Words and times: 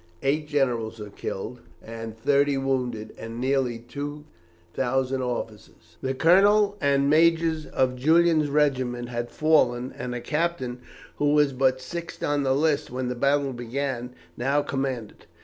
Eight 0.23 0.47
generals 0.47 0.97
were 0.99 1.11
killed 1.11 1.59
and 1.79 2.17
thirty 2.17 2.57
wounded, 2.57 3.13
and 3.19 3.39
nearly 3.39 3.77
two 3.77 4.23
thousand 4.73 5.21
officers. 5.21 5.97
The 6.01 6.15
colonel 6.15 6.75
and 6.81 7.07
majors 7.07 7.67
of 7.67 7.97
Julian's 7.97 8.49
regiment 8.49 9.09
had 9.09 9.29
fallen, 9.29 9.93
and 9.95 10.15
a 10.15 10.19
captain, 10.19 10.81
who 11.17 11.33
was 11.33 11.53
but 11.53 11.79
sixth 11.81 12.23
on 12.23 12.41
the 12.41 12.55
list 12.55 12.89
when 12.89 13.09
the 13.09 13.15
battle 13.15 13.53
began, 13.53 14.15
now 14.35 14.63
commanded. 14.63 15.27